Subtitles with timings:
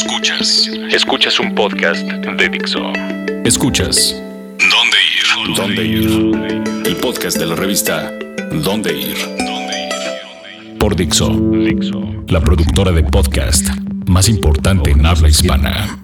[0.00, 0.70] Escuchas.
[0.92, 2.92] Escuchas un podcast de Dixo.
[3.44, 4.14] Escuchas.
[4.70, 5.56] ¿Dónde ir?
[5.56, 6.86] ¿Dónde ir?
[6.86, 8.12] El podcast de la revista
[8.62, 9.16] ¿Dónde ir?
[10.78, 11.30] Por Dixo.
[11.50, 12.00] Dixo.
[12.28, 13.66] La productora de podcast
[14.06, 15.98] más importante en habla hispana.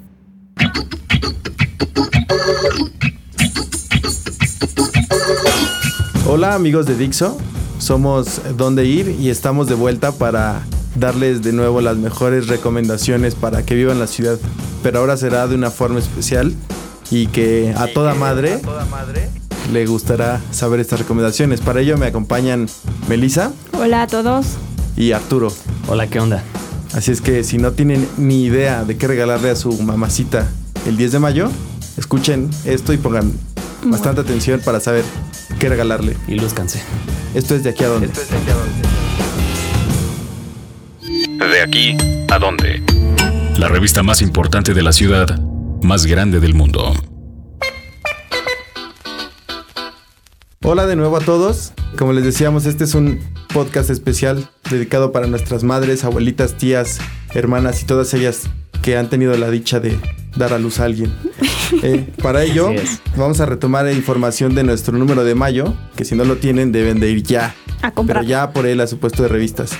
[6.26, 7.38] Hola amigos de Dixo,
[7.78, 13.64] somos Dónde Ir y estamos de vuelta para darles de nuevo las mejores recomendaciones para
[13.64, 14.38] que vivan la ciudad.
[14.82, 16.54] Pero ahora será de una forma especial
[17.10, 18.60] y que a toda madre,
[19.72, 21.60] le gustará saber estas recomendaciones.
[21.60, 22.68] Para ello me acompañan
[23.08, 23.52] Melissa.
[23.72, 24.46] Hola a todos.
[24.96, 25.52] Y Arturo.
[25.88, 26.42] Hola, ¿qué onda?
[26.94, 30.46] Así es que si no tienen ni idea de qué regalarle a su mamacita
[30.86, 31.50] el 10 de mayo,
[31.96, 33.32] escuchen esto y pongan
[33.84, 35.04] bastante atención para saber
[35.58, 36.16] qué regalarle.
[36.28, 36.82] Y lúzcanse.
[37.34, 38.06] Esto es de aquí a dónde.
[38.06, 38.83] Esto es de aquí a dónde.
[41.74, 41.96] Aquí
[42.30, 42.84] a dónde.
[43.58, 45.40] La revista más importante de la ciudad,
[45.82, 46.94] más grande del mundo.
[50.62, 51.72] Hola de nuevo a todos.
[51.98, 53.18] Como les decíamos, este es un
[53.52, 57.00] podcast especial dedicado para nuestras madres, abuelitas, tías,
[57.34, 58.42] hermanas y todas ellas
[58.80, 59.98] que han tenido la dicha de
[60.36, 61.12] dar a luz a alguien.
[61.82, 62.70] Eh, para ello,
[63.16, 67.00] vamos a retomar información de nuestro número de mayo, que si no lo tienen deben
[67.00, 67.56] de ir ya.
[67.82, 68.20] A comprar.
[68.20, 69.76] Pero ya por él a su puesto de revistas.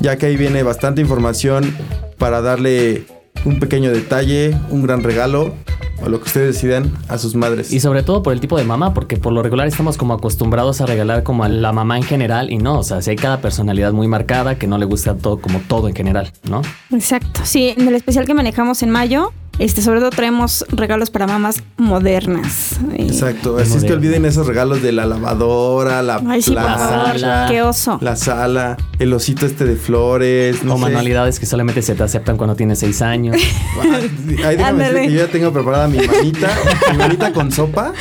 [0.00, 1.74] Ya que ahí viene bastante información
[2.18, 3.04] para darle
[3.44, 5.54] un pequeño detalle, un gran regalo
[6.02, 7.72] o lo que ustedes decidan a sus madres.
[7.72, 10.80] Y sobre todo por el tipo de mamá, porque por lo regular estamos como acostumbrados
[10.80, 13.40] a regalar como a la mamá en general y no, o sea, si hay cada
[13.40, 16.62] personalidad muy marcada que no le gusta todo como todo en general, ¿no?
[16.92, 17.40] Exacto.
[17.44, 21.62] Sí, en el especial que manejamos en mayo, este, sobre todo traemos regalos para mamás
[21.76, 22.78] modernas.
[22.96, 23.56] Exacto.
[23.58, 27.46] Así es que olviden esos regalos de la lavadora, la, Ay, sí, la sala.
[27.48, 27.98] Qué oso.
[28.00, 30.64] La sala, el osito este de flores.
[30.64, 33.36] No o manualidades que solamente se te aceptan cuando tienes seis años.
[34.44, 36.50] Ahí déjame decir que yo ya tengo preparada mi manita,
[36.92, 37.92] mi manita con sopa,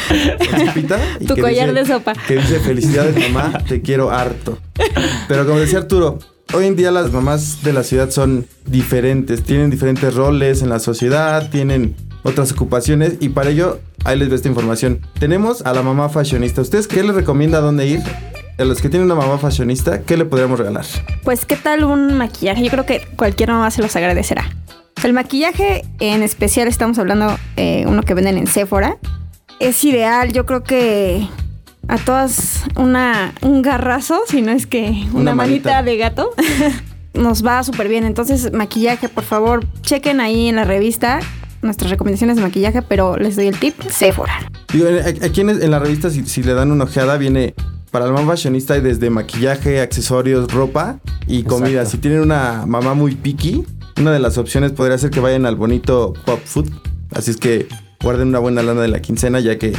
[0.50, 1.00] con sopita.
[1.28, 2.14] tu collar de sopa.
[2.28, 4.58] Que dice felicidades mamá, te quiero harto.
[5.28, 6.20] Pero como decía Arturo,
[6.54, 10.80] hoy en día las mamás de la ciudad son diferentes, tienen diferentes roles en la
[10.80, 15.02] sociedad, tienen otras ocupaciones y para ello ahí les doy esta información.
[15.20, 16.62] Tenemos a la mamá fashionista.
[16.62, 18.02] ¿Ustedes qué les recomienda dónde ir?
[18.58, 20.86] A los que tienen una mamá fashionista, ¿qué le podríamos regalar?
[21.24, 22.64] Pues, ¿qué tal un maquillaje?
[22.64, 24.46] Yo creo que cualquier mamá se los agradecerá.
[25.04, 28.98] El maquillaje, en especial estamos hablando eh, uno que venden en Sephora,
[29.60, 30.32] es ideal.
[30.34, 31.28] Yo creo que
[31.88, 36.32] a todas una, un garrazo, si no es que una, manita de gato,
[37.14, 38.06] nos va súper bien.
[38.06, 41.20] Entonces, maquillaje, por favor, chequen ahí en la revista
[41.64, 44.34] nuestras recomendaciones de maquillaje, pero les doy el tip, Sephora.
[45.22, 47.56] aquí en, la revista, si, le dan una ojeada, viene
[47.90, 51.86] para la mamá fashionista hay desde maquillaje, accesorios, ropa y comida.
[51.86, 53.66] Si tienen una mamá muy picky,
[54.00, 56.72] una de las opciones podría ser que vayan al bonito Pop Food.
[57.12, 57.68] Así es que
[58.02, 59.74] guarden una buena lana de la quincena, ya que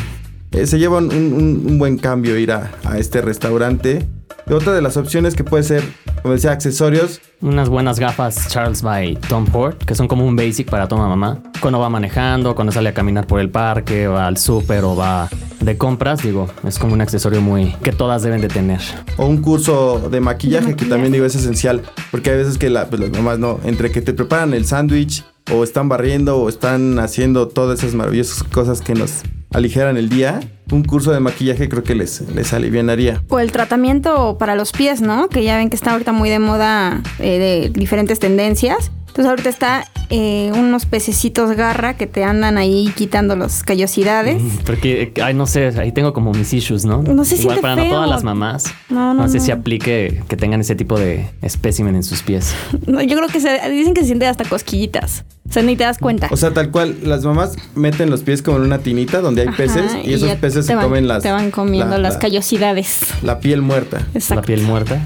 [0.54, 4.06] eh, se lleva un, buen cambio ir a, este restaurante.
[4.48, 5.82] otra de las opciones que puede ser,
[6.22, 7.20] como decía, accesorios.
[7.40, 11.42] Unas buenas gafas Charles by Tom Ford, que son como un basic para toda mamá.
[11.60, 15.28] Cuando va manejando, cuando sale a caminar por el parque, va al súper o va
[15.60, 18.80] de compras, digo, es como un accesorio muy que todas deben de tener.
[19.16, 23.00] O un curso de maquillaje, que también digo es esencial, porque hay veces que pues,
[23.00, 27.48] las mamás no, entre que te preparan el sándwich o están barriendo o están haciendo
[27.48, 29.22] todas esas maravillosas cosas que nos
[29.54, 33.22] aligeran el día, un curso de maquillaje creo que les, les alivianaría.
[33.28, 35.28] O el tratamiento para los pies, ¿no?
[35.28, 38.90] Que ya ven que está ahorita muy de moda eh, de diferentes tendencias.
[39.14, 44.42] Entonces ahorita está eh, unos pececitos garra que te andan ahí quitando las callosidades.
[44.42, 47.00] Mm, porque, ay, no sé, ahí tengo como mis issues, ¿no?
[47.00, 48.64] No sé si Igual para no todas las mamás.
[48.88, 52.56] No, no, no sé si aplique que tengan ese tipo de espécimen en sus pies.
[52.86, 55.24] yo creo que se, dicen que se sienten hasta cosquillitas.
[55.48, 56.28] O sea, ni te das cuenta.
[56.32, 59.48] O sea, tal cual, las mamás meten los pies como en una tinita donde hay
[59.50, 61.22] peces y, esos peces se comen las...
[61.22, 63.00] Te van comiendo las callosidades.
[63.22, 63.98] La piel muerta.
[64.14, 64.36] Exacto.
[64.36, 65.00] La piel muerta.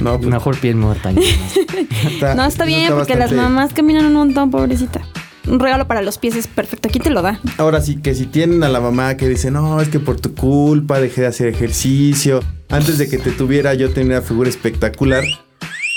[0.00, 1.12] No, pues, Mejor piel muerta.
[2.36, 5.02] no, está bien porque las mamás caminan un montón, pobrecita
[5.48, 6.88] un regalo para los pies es perfecto.
[6.88, 7.40] Aquí te lo da.
[7.58, 10.34] Ahora sí, que si tienen a la mamá que dice, no, es que por tu
[10.34, 12.40] culpa dejé de hacer ejercicio.
[12.70, 15.24] Antes de que te tuviera, yo tenía una figura espectacular.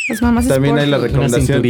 [0.10, 1.62] Las mamás También hay la recomendación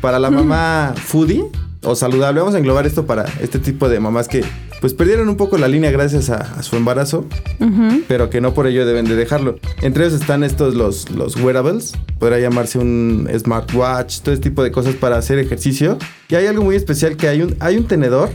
[0.00, 1.44] para la mamá foodie
[1.82, 2.40] o saludable.
[2.40, 4.44] Vamos a englobar esto para este tipo de mamás que
[4.82, 7.24] pues perdieron un poco la línea gracias a, su embarazo,
[8.08, 9.60] pero que no por ello deben de dejarlo.
[9.80, 14.72] Entre ellos están estos los, los wearables, podrá llamarse un smartwatch, todo este tipo de
[14.72, 15.98] cosas para hacer ejercicio.
[16.28, 18.30] Y hay algo muy especial que hay un, hay un tenedor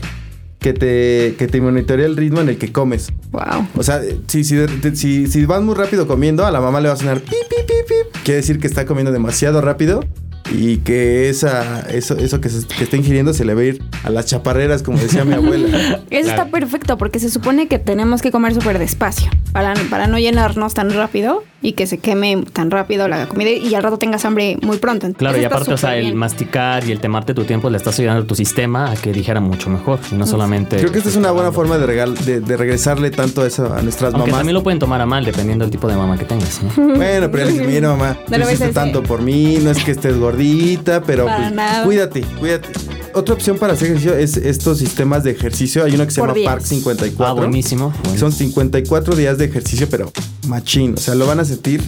[0.58, 3.12] que te, que te monitorea el ritmo en el que comes.
[3.30, 3.68] Wow.
[3.76, 4.56] O sea, si, si,
[4.94, 7.66] si, si vas muy rápido comiendo, a la mamá le va a sonar pip, pip,
[7.66, 8.22] pip, pip.
[8.24, 10.02] Quiere decir que está comiendo demasiado rápido
[10.50, 13.82] y que esa, eso, eso que, se, que está ingiriendo se le va a ir
[14.04, 16.00] a las chaparreras, como decía mi abuela.
[16.10, 20.18] Eso está perfecto porque se supone que tenemos que comer súper despacio para, para no
[20.18, 24.24] llenarnos tan rápido y que se queme tan rápido la comida y al rato tengas
[24.24, 25.08] hambre muy pronto.
[25.14, 28.22] claro, y aparte, o sea, el masticar y el temarte tu tiempo le estás ayudando
[28.22, 30.76] a tu sistema a que dijera mucho mejor y no solamente.
[30.76, 34.14] Creo que esta es una buena forma de, regal, de, regresarle tanto eso a nuestras
[34.14, 34.40] Aunque mamás.
[34.40, 36.60] también lo pueden tomar a mal dependiendo del tipo de mamá que tengas.
[36.98, 41.02] Bueno, pero ya mira, mamá, no hiciste tanto por mí, no es que estés gordita,
[41.02, 41.52] pero pues,
[41.84, 42.68] cuídate, cuídate.
[43.14, 45.84] Otra opción para hacer ejercicio es estos sistemas de ejercicio.
[45.84, 47.26] Hay uno que se llama Park 54.
[47.26, 47.92] Ah, buenísimo.
[48.16, 50.12] Son 54 días de ejercicio, pero
[50.46, 50.94] machín.
[50.94, 51.82] O sea, lo van a sentir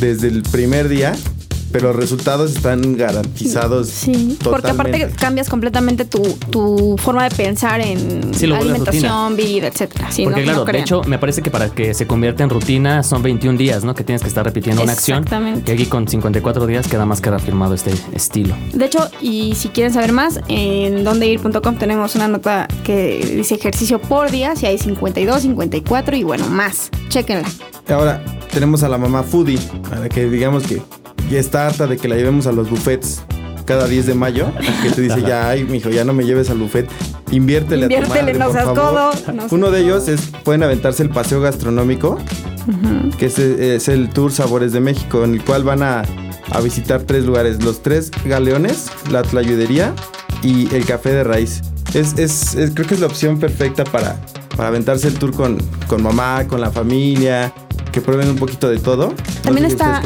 [0.00, 1.14] desde el primer día
[1.72, 3.88] pero los resultados están garantizados.
[3.88, 10.08] Sí, porque aparte cambias completamente tu, forma de pensar en alimentación, vida, etcétera.
[10.24, 13.58] porque claro, de hecho, me parece que para que se convierta en rutina son 21
[13.58, 13.94] días, ¿no?
[13.94, 15.18] Que tienes que estar repitiendo una acción.
[15.18, 15.70] Exactamente.
[15.70, 18.56] Y aquí con 54 días queda más que reafirmado este estilo.
[18.72, 24.00] De hecho, y si quieren saber más, en dondeir.com tenemos una nota que dice ejercicio
[24.00, 26.90] por día, si hay 52, 54 y bueno, más.
[27.08, 27.48] Chéquenla.
[27.88, 28.22] Ahora,
[28.52, 30.82] tenemos a la mamá foodie, para que digamos que
[31.30, 33.22] ya está harta de que la llevemos a los buffets
[33.68, 34.50] cada 10 de mayo,
[34.82, 36.88] que te dice ya, ay, mijo, ya no me lleves al buffet,
[37.30, 39.14] inviértele, a tu madre, por favor.
[39.50, 42.18] Uno de ellos es, pueden aventarse el paseo gastronómico,
[43.18, 46.02] que es, es, el Tour Sabores de México, en el cual van a,
[46.50, 49.94] a visitar tres lugares, los tres galeones, la tlayudería
[50.42, 51.60] y el café de raíz.
[51.92, 54.16] Es, es, creo que es la opción perfecta para,
[54.56, 55.58] para aventarse el tour con,
[55.88, 57.52] con mamá, con la familia,
[57.92, 59.14] que prueben un poquito de todo.
[59.48, 60.02] También está,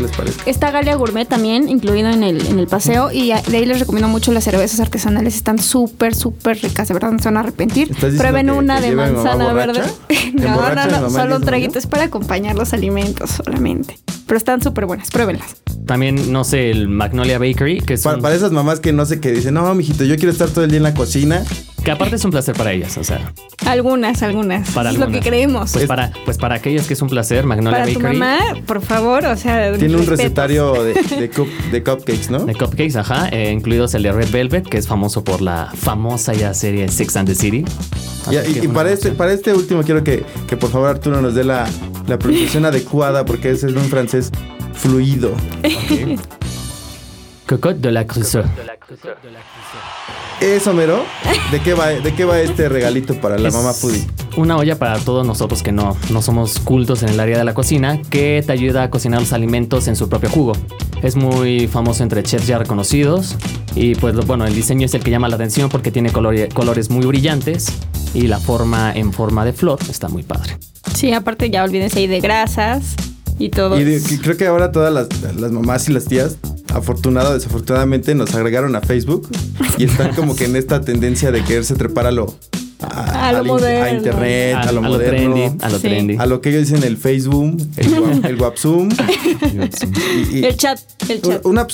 [0.47, 4.09] está Galia Gourmet también incluido en el, en el paseo y de ahí les recomiendo
[4.09, 5.35] mucho las cervezas artesanales.
[5.35, 7.95] Están súper, súper ricas, de verdad no se van a arrepentir.
[8.17, 9.83] Prueben una de manzana verde.
[10.35, 13.99] no, no, no, solo un traguito es para acompañar los alimentos solamente.
[14.27, 15.57] Pero están súper buenas, pruébenlas.
[15.87, 18.03] También, no sé, el Magnolia Bakery, que es...
[18.03, 20.71] Para, esas mamás que no sé qué dicen, no, mijito, yo quiero estar todo el
[20.71, 21.43] día en la cocina.
[21.85, 23.33] Que aparte es un placer para ellas, o sea.
[23.67, 24.71] Algunas, algunas.
[24.71, 25.73] Para es lo que creemos.
[25.73, 28.15] Pues para, pues para aquellas que es un placer, Magnolia para Bakery.
[28.15, 29.73] Tu mamá, por favor, o sea.
[29.77, 30.95] Tiene un recetario de,
[31.73, 32.45] de, cupcakes, ¿no?
[32.45, 33.29] De cupcakes, ajá.
[33.31, 37.17] Eh, incluidos el de Red Velvet, que es famoso por la famosa ya serie Six
[37.17, 37.65] and the City.
[38.31, 41.67] y, para, este, para este último quiero que, que por favor Arturo nos dé la,
[42.07, 44.31] la pronunciación adecuada, porque ese es un francés
[44.73, 45.33] fluido.
[47.47, 48.45] Cocotte de la Crusoe.
[50.41, 51.05] Eso, mero.
[51.51, 54.07] ¿De qué va, de qué va este regalito para la mamá Foodie?
[54.37, 57.55] Una olla para todos nosotros que no, no somos cultos en el área de la
[57.55, 60.53] cocina, que te ayuda a cocinar los alimentos en su propio jugo.
[61.03, 63.37] Es muy famoso entre chefs ya reconocidos
[63.75, 67.05] y pues bueno, el diseño es el que llama la atención porque tiene colores muy
[67.05, 67.67] brillantes
[68.15, 70.57] y la forma en forma de flor está muy padre.
[70.95, 72.97] Sí, aparte ya olvídense ahí de grasas
[73.45, 73.81] y todo.
[73.81, 76.37] Y creo que ahora todas las, las mamás y las tías
[76.73, 79.29] afortunado o desafortunadamente nos agregaron a Facebook
[79.79, 82.35] y están como que en esta tendencia de quererse trepar a lo
[82.83, 83.85] a, lo moderno.
[83.85, 86.97] a internet, a, lo moderno, trendy, a lo trendy, a lo que ellos dicen el
[86.97, 88.93] Facebook, el, el WhatsApp,
[90.33, 91.47] el chat, el chat.
[91.47, 91.67] Una,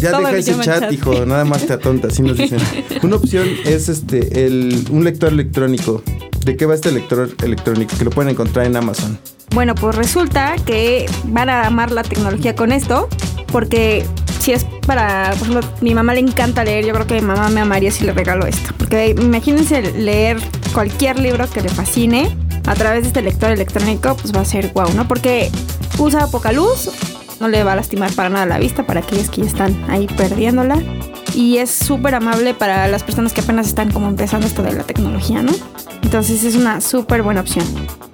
[0.00, 2.58] ya deja ese chat, hijo, nada más te atonta, así nos dicen.
[3.02, 6.02] Una opción es este el un lector electrónico.
[6.48, 7.94] ¿De qué va este lector electrónico?
[7.98, 9.18] Que lo pueden encontrar en Amazon.
[9.54, 13.06] Bueno, pues resulta que van a amar la tecnología con esto
[13.52, 14.06] porque
[14.40, 17.50] si es para, por ejemplo, mi mamá le encanta leer, yo creo que mi mamá
[17.50, 18.72] me amaría si le regalo esto.
[18.78, 20.38] Porque imagínense leer
[20.72, 24.72] cualquier libro que le fascine a través de este lector electrónico, pues va a ser
[24.72, 25.06] guau, ¿no?
[25.06, 25.50] Porque
[25.98, 26.90] usa poca luz,
[27.40, 30.06] no le va a lastimar para nada la vista para aquellos que ya están ahí
[30.06, 30.82] perdiéndola.
[31.34, 34.84] Y es súper amable para las personas que apenas están como empezando esto de la
[34.84, 35.52] tecnología, ¿no?
[36.02, 37.64] Entonces es una súper buena opción.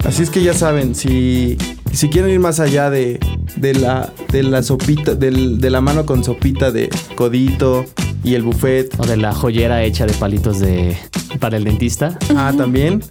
[0.04, 1.56] Así es que ya saben, si,
[1.92, 3.18] si quieren ir más allá de,
[3.56, 7.84] de, la, de la sopita, de la mano con sopita de codito
[8.24, 8.98] y el buffet.
[8.98, 10.96] O de la joyera hecha de palitos de
[11.38, 12.18] para el dentista.
[12.36, 13.02] Ah, también.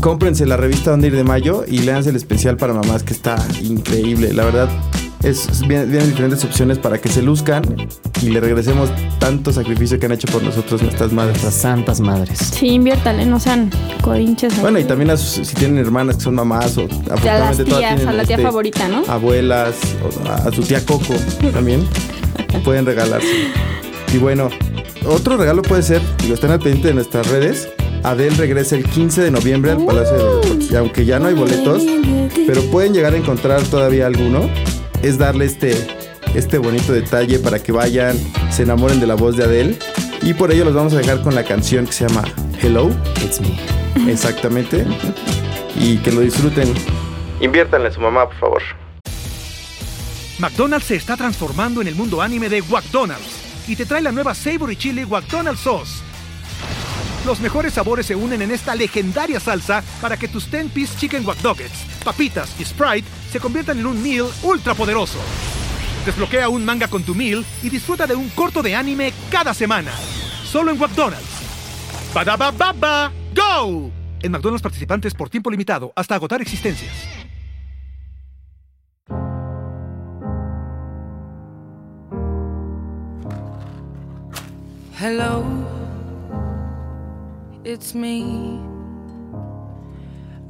[0.00, 3.36] Cómprense la revista Donde ir de mayo y léanse el especial para mamás que está
[3.62, 4.32] increíble.
[4.32, 4.68] La verdad,
[5.24, 7.64] es, vienen, diferentes opciones para que se luzcan
[8.22, 11.42] y le regresemos tanto sacrificio que han hecho por nosotros nuestras madres.
[11.42, 12.38] Nuestras santas madres.
[12.38, 13.70] Sí, inviértanle, no sean
[14.02, 14.60] codinches.
[14.60, 18.24] Bueno, y también si tienen hermanas que son mamás o a las tías, a la
[18.24, 19.04] tía este, favorita, ¿no?
[19.08, 19.74] Abuelas,
[20.28, 21.14] a, su tía Coco
[21.52, 21.86] también
[22.64, 23.48] pueden regalarse.
[24.12, 24.50] Y bueno,
[25.06, 27.68] otro regalo puede ser, si lo están al pendiente de nuestras redes,
[28.04, 30.70] Adele regresa el 15 de noviembre al Palacio de los Deportes.
[30.70, 31.82] Y aunque ya no hay boletos,
[32.46, 34.50] pero pueden llegar a encontrar todavía alguno,
[35.04, 35.76] es darle este,
[36.34, 38.16] este bonito detalle para que vayan,
[38.50, 39.78] se enamoren de la voz de Adele.
[40.22, 42.24] Y por ello los vamos a dejar con la canción que se llama
[42.62, 42.88] Hello.
[43.22, 44.10] It's me.
[44.10, 44.86] Exactamente.
[45.76, 46.72] Y que lo disfruten.
[47.42, 48.62] Inviértanle a su mamá, por favor.
[50.38, 54.34] McDonald's se está transformando en el mundo anime de McDonald's y te trae la nueva
[54.34, 56.02] Savory Chili McDonald's Sauce.
[57.26, 61.38] Los mejores sabores se unen en esta legendaria salsa para que tus 10-piece chicken wack
[62.04, 65.18] papitas y Sprite se conviertan en un meal ultra poderoso.
[66.06, 69.90] Desbloquea un manga con tu meal y disfruta de un corto de anime cada semana.
[70.44, 71.42] Solo en McDonald's.
[72.14, 73.90] baba ¡Go!
[74.22, 76.92] En McDonald's participantes por tiempo limitado hasta agotar existencias.
[84.96, 85.42] Hello,
[87.64, 88.73] it's me.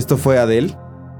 [0.00, 0.74] Esto fue Adele.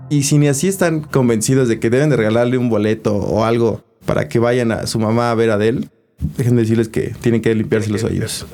[0.09, 3.85] Y si ni así están convencidos de que deben de regalarle un boleto o algo
[4.07, 5.89] para que vayan a su mamá a ver a Adele,
[6.37, 8.47] déjenme decirles que tienen que limpiarse los oídos.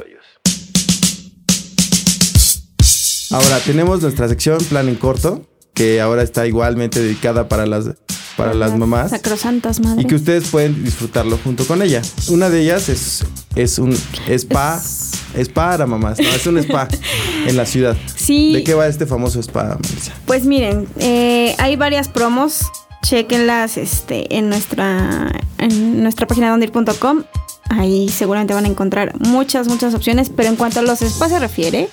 [3.30, 7.90] Ahora tenemos nuestra sección Plan en Corto, que ahora está igualmente dedicada para las,
[8.36, 9.10] para las mamás.
[9.10, 10.04] Sacrosantas madres.
[10.04, 12.02] Y que ustedes pueden disfrutarlo junto con ella.
[12.28, 13.96] Una de ellas es, es un
[14.28, 14.80] spa.
[14.82, 15.05] Es...
[15.48, 16.88] para mamás, no, es un spa
[17.46, 17.96] en la ciudad.
[18.14, 18.54] Sí.
[18.54, 20.12] ¿De qué va este famoso spa, Melissa?
[20.26, 22.60] Pues miren, eh, hay varias promos.
[23.02, 27.22] Chequenlas este, en, nuestra, en nuestra página dondeir.com.
[27.68, 30.30] Ahí seguramente van a encontrar muchas, muchas opciones.
[30.30, 31.88] Pero en cuanto a los spas se refiere,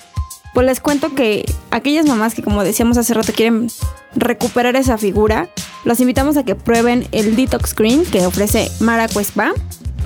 [0.54, 3.68] pues les cuento que aquellas mamás que como decíamos hace rato quieren
[4.16, 5.48] recuperar esa figura,
[5.84, 9.52] los invitamos a que prueben el Detox Green que ofrece Maraco Spa.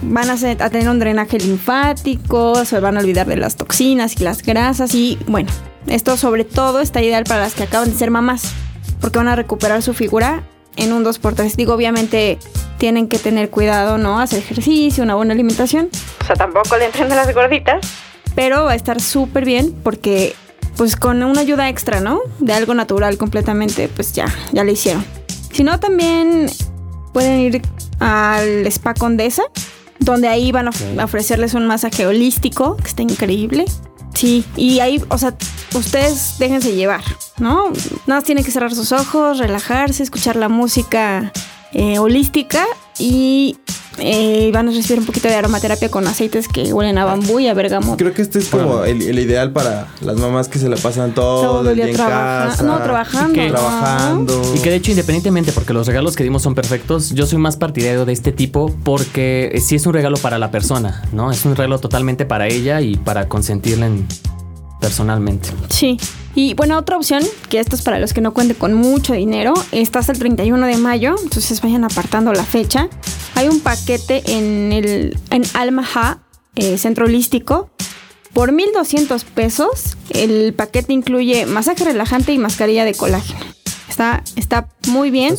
[0.02, 4.24] Van a, a, tener un drenaje linfático, se van a olvidar de las toxinas y
[4.24, 5.50] las grasas y bueno,
[5.86, 8.42] esto sobre todo está ideal para las que acaban de ser mamás,
[9.00, 10.44] porque van a recuperar su figura
[10.76, 11.56] en un 2x3.
[11.56, 12.38] Digo, obviamente
[12.78, 14.20] tienen que tener cuidado, ¿no?
[14.20, 15.88] Hacer ejercicio, una buena alimentación.
[16.20, 17.80] O sea, tampoco le entren de las gorditas
[18.38, 20.32] pero va a estar súper bien porque
[20.76, 22.20] pues con una ayuda extra, ¿no?
[22.38, 25.04] De algo natural completamente, pues ya, ya le hicieron.
[25.50, 26.48] Si no, también
[27.12, 27.62] pueden ir
[27.98, 29.42] al Spa Condesa,
[29.98, 33.64] donde ahí van a ofrecerles un masaje holístico, que está increíble.
[34.14, 35.34] Sí, y ahí, o sea,
[35.74, 37.02] ustedes déjense llevar,
[37.38, 37.70] ¿no?
[38.06, 41.32] Nada más tienen que cerrar sus ojos, relajarse, escuchar la música
[41.72, 42.64] eh, holística
[42.98, 43.56] y
[44.00, 47.48] eh, van a recibir un poquito de aromaterapia con aceites que huelen a bambú y
[47.48, 47.96] a bergamota.
[47.96, 51.68] Creo que este es como el, ideal para las mamás que se la pasan todo,
[51.68, 52.62] el día, en casa.
[52.62, 53.32] No, trabajando.
[53.32, 54.52] Y que, trabajando.
[54.54, 57.56] Y que de hecho, independientemente, porque los regalos que dimos son perfectos, yo soy más
[57.56, 61.30] partidario de este tipo porque sí es un regalo para la persona, ¿no?
[61.30, 64.06] Es un regalo totalmente para ella y para consentirla en
[64.80, 65.50] personalmente.
[65.68, 65.98] Sí.
[66.34, 69.54] Y bueno, otra opción, que esto es para los que no cuenten con mucho dinero,
[69.72, 72.88] está hasta el 31 de mayo, entonces vayan apartando la fecha.
[73.34, 76.18] Hay un paquete en el en Almaha,
[76.54, 77.70] eh, centro holístico,
[78.32, 79.96] por 1.200 pesos.
[80.10, 83.57] El paquete incluye masaje relajante y mascarilla de colágeno.
[83.88, 85.34] Está, está muy bien,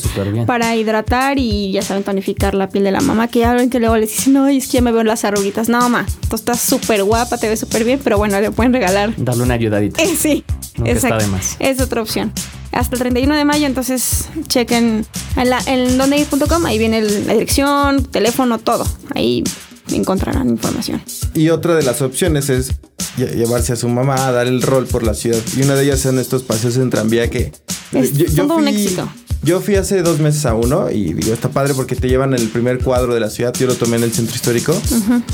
[0.46, 3.28] para hidratar y ya saben tonificar la piel de la mamá.
[3.28, 5.70] Que ya que luego les dicen, no, es que ya me veo las arruguitas.
[5.70, 9.14] No, mamá, tú estás súper guapa, te ves súper bien, pero bueno, le pueden regalar.
[9.18, 10.02] Darle una ayudadita.
[10.02, 10.44] Eh, sí,
[10.84, 11.26] exacto.
[11.60, 12.34] Es otra opción.
[12.72, 18.06] Hasta el 31 de mayo, entonces chequen en, la, en dondeir.com, ahí viene la dirección,
[18.06, 18.86] teléfono, todo.
[19.16, 19.44] Ahí
[19.92, 21.02] encontrarán información.
[21.34, 22.74] Y otra de las opciones es
[23.18, 25.40] llevarse a su mamá a dar el rol por la ciudad.
[25.58, 27.52] Y una de ellas son estos paseos en tranvía que
[27.92, 29.10] es yo, todo un éxito.
[29.42, 32.50] Yo fui hace dos meses a uno y digo, está padre porque te llevan el
[32.50, 33.54] primer cuadro de la ciudad.
[33.54, 34.80] Yo lo tomé en el centro histórico.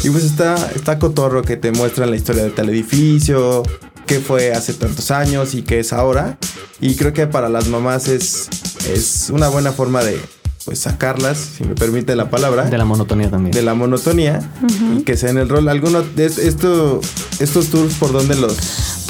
[0.04, 3.63] Y pues está, está cotorro que te muestran la historia de tal edificio,
[4.06, 6.38] qué fue hace tantos años y qué es ahora.
[6.80, 8.48] Y creo que para las mamás es,
[8.88, 10.20] es una buena forma de,
[10.65, 12.65] pues sacarlas, si me permite la palabra.
[12.65, 13.54] De la monotonía también.
[13.54, 14.41] De la monotonía.
[14.97, 15.69] Y que sea en el rol.
[15.69, 16.99] Alguno de esto,
[17.39, 18.58] estos tours por donde los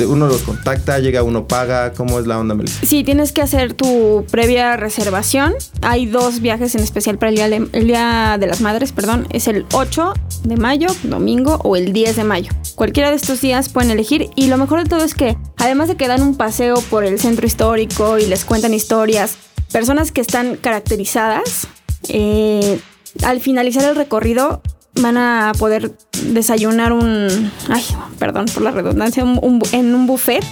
[0.03, 2.85] uno los contacta, llega uno paga, ¿cómo es la onda, Melissa?
[2.85, 5.53] Sí, tienes que hacer tu previa reservación.
[5.81, 9.25] Hay dos viajes en especial para el día, de, el día de las madres, perdón.
[9.29, 10.13] Es el 8
[10.43, 12.51] de mayo, domingo, o el 10 de mayo.
[12.75, 14.29] Cualquiera de estos días pueden elegir.
[14.35, 17.17] Y lo mejor de todo es que, además de que dan un paseo por el
[17.17, 19.37] centro histórico y les cuentan historias,
[19.75, 21.67] personas que están caracterizadas,
[22.07, 22.79] eh,
[23.23, 24.61] al finalizar el recorrido
[25.01, 25.91] van a poder
[26.27, 27.83] desayunar un, ay,
[28.17, 30.45] perdón por la redundancia, en un buffet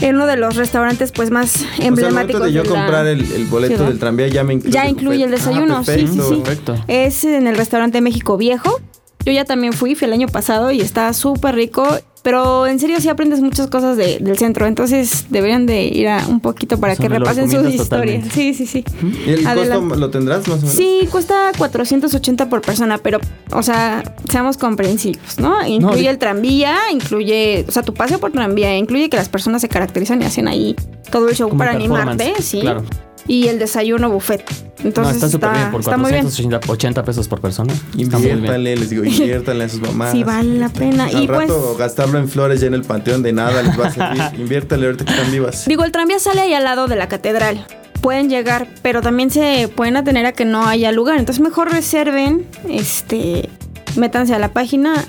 [0.00, 2.42] en uno de los restaurantes pues más emblemáticos.
[2.42, 4.74] O sea, de yo comprar el, boleto del tranvía ya me incluye.
[4.74, 6.34] Ya incluye el, desayuno, ah, sí, sí, sí.
[6.44, 6.74] Perfecto.
[6.86, 8.78] Es en el restaurante México Viejo.
[9.24, 11.88] Yo ya también fui, fui el año pasado y está súper rico
[12.26, 16.40] pero en serio sí aprendes muchas cosas del centro, entonces deberían de ir a un
[16.40, 18.26] poquito para que repasen sus historias.
[18.32, 18.84] Sí, sí, sí.
[19.24, 20.74] ¿Y el costo lo tendrás más o menos?
[20.74, 23.20] Sí, cuesta 480 por persona, pero,
[23.52, 25.64] o sea, seamos comprensivos, ¿no?
[25.64, 29.68] Incluye el tranvía, incluye, o sea, tu paseo por tranvía, incluye que las personas se
[29.68, 30.74] caracterizan y hacen ahí
[31.12, 32.60] todo el show para animarte, sí.
[32.60, 32.82] Claro
[33.28, 34.44] y el desayuno buffet.
[34.84, 37.72] Entonces está súper bien, por 480 pesos por persona.
[37.96, 40.12] Inviértanle, les digo, inviértanle a sus mamás.
[40.12, 41.10] Sí, vale la pena.
[41.10, 43.92] y pues, rato gastarlo en flores ya en el panteón de nada les va a
[43.92, 44.22] servir.
[44.40, 45.64] Inviértanle ahorita que están vivas.
[45.66, 47.66] Digo, el tranvía sale ahí al lado de la catedral.
[48.00, 51.18] Pueden llegar, pero también se pueden atener a que no haya lugar.
[51.18, 53.48] Entonces mejor reserven, este,
[53.96, 55.04] métanse a la página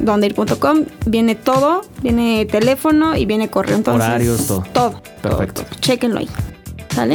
[0.00, 3.76] dondeir.com, viene todo, viene teléfono y viene correo.
[3.76, 4.64] Entonces, Horarios, todo.
[4.72, 5.02] Todo.
[5.22, 5.64] Perfecto.
[5.80, 6.28] Chequenlo ahí.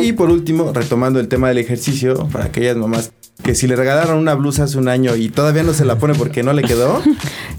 [0.01, 3.11] Y por último, retomando el tema del ejercicio, para aquellas mamás
[3.43, 6.15] que si le regalaron una blusa hace un año y todavía no se la pone
[6.15, 7.01] porque no le quedó,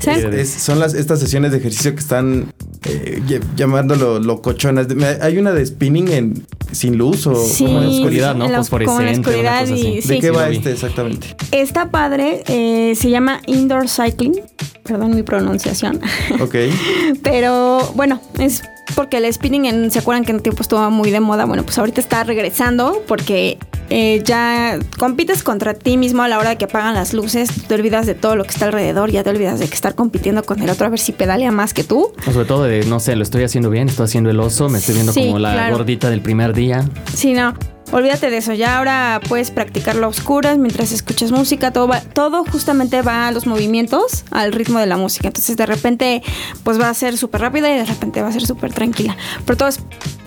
[0.59, 2.53] son las, estas sesiones de ejercicio que están
[2.85, 3.23] eh,
[3.57, 4.89] llamándolo locochonas.
[5.21, 8.49] Hay una de spinning en sin luz o como en oscuridad, ¿no?
[8.49, 9.31] Fosforescente.
[9.31, 11.37] ¿De qué va este exactamente?
[11.53, 14.41] Está padre, eh, se llama indoor cycling.
[14.85, 16.01] Perdón mi pronunciación.
[16.41, 16.55] Ok.
[17.23, 18.63] Pero bueno, es
[18.95, 21.45] porque el spinning, ¿se acuerdan que en un tiempo estuvo muy de moda?
[21.45, 23.59] Bueno, pues ahorita está regresando porque
[23.91, 27.75] eh, ya compites contra ti mismo a la hora de que apagan las luces, te
[27.75, 30.61] olvidas de todo lo que está alrededor, ya te olvidas de que estar compitiendo con
[30.63, 32.13] el otro a ver si pedalea más que tú.
[32.27, 34.79] O sobre todo de, no sé, lo estoy haciendo bien, estoy haciendo el oso, me
[34.79, 36.85] estoy viendo como la gordita del primer día.
[37.15, 37.55] Sí, no.
[37.91, 43.01] Olvídate de eso, ya ahora puedes practicarlo a oscuras mientras escuchas música, todo todo justamente
[43.01, 45.29] va a los movimientos, al ritmo de la música.
[45.29, 46.23] Entonces de repente
[46.65, 49.17] pues va a ser súper rápida y de repente va a ser súper tranquila.
[49.47, 49.81] Pero todo es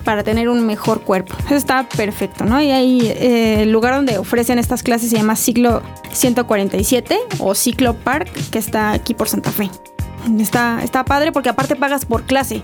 [0.04, 1.36] para tener un mejor cuerpo.
[1.46, 2.60] Eso está perfecto, ¿no?
[2.60, 7.94] Y ahí eh, el lugar donde ofrecen estas clases se llama Ciclo 147 o Ciclo
[7.94, 9.70] Park, que está aquí por Santa Fe.
[10.40, 12.62] Está, está padre porque aparte pagas por clase.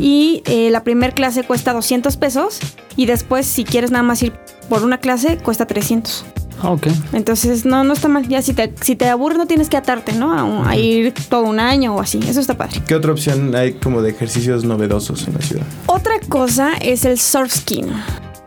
[0.00, 2.58] Y eh, la primera clase cuesta 200 pesos
[2.96, 4.32] y después si quieres nada más ir
[4.68, 6.24] por una clase cuesta 300.
[6.62, 6.86] Ah, ok.
[7.12, 8.26] Entonces, no, no está mal.
[8.28, 10.64] Ya si te, si te aburres, no tienes que atarte, ¿no?
[10.64, 12.18] A, ir todo un año o así.
[12.26, 12.82] Eso está padre.
[12.86, 15.66] ¿Qué otra opción hay como de ejercicios novedosos en la ciudad?
[15.86, 17.88] Otra cosa es el surf skin.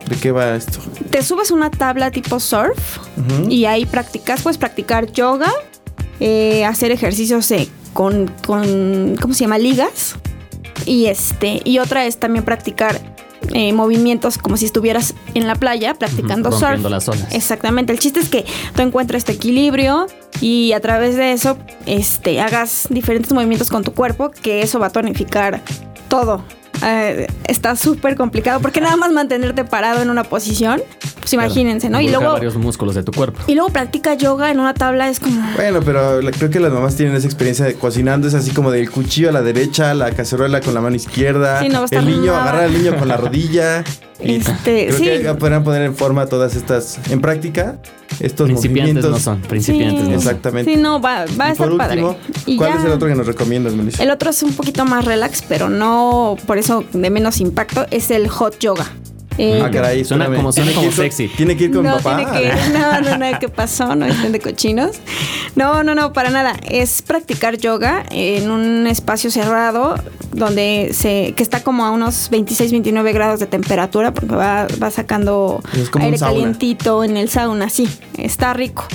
[0.07, 0.79] ¿De qué va esto?
[1.11, 2.97] Te subes una tabla tipo surf
[3.47, 5.51] y ahí practicas, puedes practicar yoga,
[6.19, 9.59] eh, hacer ejercicios eh, con, con, ¿cómo se llama?
[9.59, 10.15] Ligas.
[10.89, 12.99] Y este, y otra es también practicar
[13.53, 16.81] eh, movimientos como si estuvieras en la playa practicando surf.
[16.81, 17.27] Las olas.
[17.31, 17.93] Exactamente.
[17.93, 18.43] El chiste es que
[18.75, 20.07] tú encuentres este equilibrio
[20.41, 24.87] y a través de eso este, hagas diferentes movimientos con tu cuerpo, que eso va
[24.87, 25.61] a tonificar
[26.07, 26.43] todo.
[26.83, 30.81] Eh, está súper complicado porque nada más mantenerte parado en una posición,
[31.19, 31.99] pues imagínense, ¿no?
[32.01, 33.41] Y luego varios músculos de tu cuerpo.
[33.47, 36.95] Y luego practica yoga en una tabla es como Bueno, pero creo que las mamás
[36.95, 40.61] tienen esa experiencia de cocinando, es así como del cuchillo a la derecha, la cacerola
[40.61, 43.83] con la mano izquierda, el niño agarrar al niño con la rodilla.
[44.19, 47.77] Este, creo que podrán poner en forma todas estas en práctica
[48.19, 50.73] estos principiantes no son, principiantes no Exactamente.
[50.73, 52.01] Sí, no, va, va a estar padre.
[52.57, 54.03] ¿Cuál es el otro que nos recomiendas, Melissa?
[54.03, 58.11] El otro es un poquito más relax, pero no por eso de menos impacto, es
[58.11, 58.85] el hot yoga.
[59.41, 61.29] Eh, ah, caray, suena como, suena como sexy.
[61.29, 62.17] ¿Tiene que ir con no, papá?
[62.17, 63.95] Tiene que, no, no, no, ¿qué pasó?
[63.95, 64.97] No estén de cochinos.
[65.55, 66.57] No, no, no, para nada.
[66.69, 69.95] Es practicar yoga en un espacio cerrado
[70.33, 74.91] donde se, que está como a unos 26, 29 grados de temperatura porque va, va
[74.91, 75.63] sacando
[76.01, 78.85] aire calientito en el sauna, sí, está rico.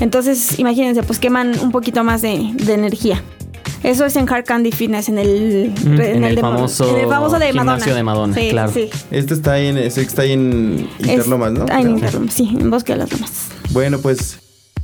[0.00, 3.22] Entonces, imagínense, pues queman un poquito más de, de energía.
[3.82, 7.52] Eso es en Hard Candy Fitness, en el, en, el, famoso, en el famoso de
[7.52, 7.84] Madonna.
[7.84, 8.72] de Madonna, sí, claro.
[8.72, 8.90] Sí.
[9.10, 11.66] Este está ahí en, está ahí en Interlomas, ¿no?
[11.68, 13.48] Ah, en Interlomas, sí, en Bosque de las Lomas.
[13.70, 14.38] Bueno, pues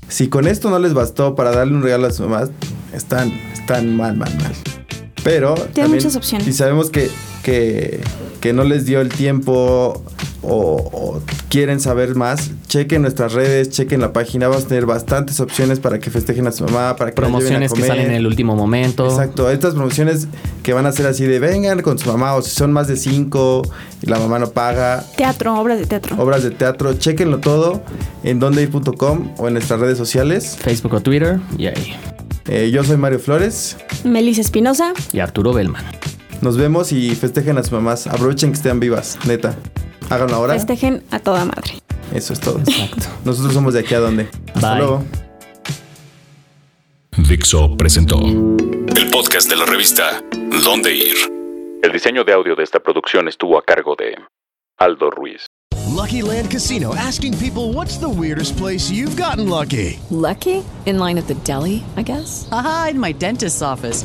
[0.09, 2.49] si con esto no les bastó para darle un regalo a su mamá,
[2.93, 4.53] están, están mal, mal, mal.
[5.23, 6.47] Pero tiene muchas opciones.
[6.47, 7.11] Si sabemos que,
[7.43, 8.01] que,
[8.41, 10.03] que no les dio el tiempo
[10.43, 15.81] o, quieren saber más, chequen nuestras redes, chequen la página, vamos a tener bastantes opciones
[15.81, 19.07] para que festejen a su mamá, para que promociones que salen en el último momento.
[19.07, 20.29] Exacto, estas promociones
[20.63, 22.97] que van a ser así de vengan con su mamá o si son más de
[22.97, 23.63] cinco
[24.03, 25.05] y la mamá no paga.
[25.17, 26.17] Teatro, obras de teatro.
[26.19, 27.83] Obras de teatro, chequenlo todo
[28.23, 30.57] en dondeir.com o en nuestras redes sociales.
[30.61, 31.97] Facebook o Twitter y ahí.
[32.47, 33.77] Eh, yo soy Mario Flores.
[34.05, 34.95] Melissa Espinosa.
[35.13, 35.85] Y Arturo Bellman.
[36.41, 38.07] Nos vemos y festejen a sus mamás.
[38.07, 39.57] Aprovechen que estén vivas, neta.
[40.11, 40.55] Háganlo ahora.
[40.55, 41.75] Festejen a toda madre.
[42.15, 42.59] Eso es todo.
[42.61, 43.07] Exacto.
[43.25, 44.29] Nosotros somos de aquí a dónde.
[44.55, 45.05] Hasta luego.
[47.29, 50.23] Dixo presentó el podcast de la revista
[50.65, 51.17] Dónde Ir.
[51.83, 54.17] El diseño de audio de esta producción estuvo a cargo de
[54.79, 55.47] Aldo Ruiz.
[55.95, 59.99] Lucky Land Casino asking people what's the weirdest place you've gotten lucky.
[60.11, 60.65] Lucky?
[60.87, 62.49] In line at the deli, I guess.
[62.51, 64.05] Aha, in my dentist's office.